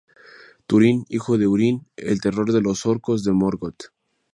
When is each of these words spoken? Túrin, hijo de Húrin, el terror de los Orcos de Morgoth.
Túrin, 0.65 1.05
hijo 1.09 1.37
de 1.37 1.45
Húrin, 1.45 1.85
el 1.95 2.21
terror 2.21 2.51
de 2.51 2.61
los 2.63 2.87
Orcos 2.87 3.23
de 3.23 3.33
Morgoth. 3.33 3.91